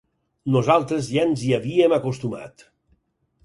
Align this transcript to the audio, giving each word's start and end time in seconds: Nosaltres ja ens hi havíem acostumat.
Nosaltres 0.55 1.11
ja 1.17 1.27
ens 1.29 1.45
hi 1.49 1.53
havíem 1.59 1.95
acostumat. 2.01 2.69